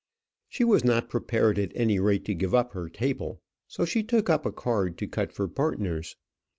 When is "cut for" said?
5.07-5.47